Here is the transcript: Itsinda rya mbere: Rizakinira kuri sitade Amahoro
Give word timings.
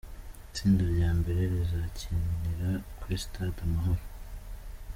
Itsinda 0.49 0.83
rya 0.93 1.09
mbere: 1.19 1.41
Rizakinira 1.53 2.69
kuri 2.99 3.15
sitade 3.23 3.59
Amahoro 3.67 4.03